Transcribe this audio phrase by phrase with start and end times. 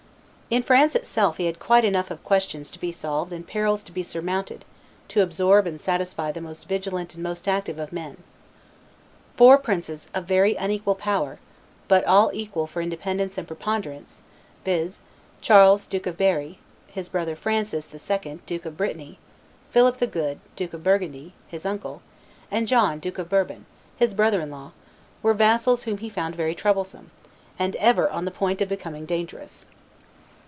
[0.53, 3.91] In France itself he had quite enough of questions to be solved and perils to
[3.93, 4.65] be surmounted
[5.07, 8.17] to absorb and satisfy the most vigilant and most active of men.
[9.37, 11.39] Four princes of very unequal power,
[11.87, 14.19] but all eager for independence and preponderance,
[14.65, 15.03] viz.,
[15.39, 19.19] Charles, Duke of Berry, his brother; Francis II., Duke of Brittany;
[19.69, 22.01] Philip the Good, Duke of Burgundy, his uncle;
[22.51, 24.73] and John, Duke of Bourbon, his brother in law,
[25.23, 27.09] were vassals whom he found very troublesome,
[27.57, 29.63] and ever on the point of becoming dangerous.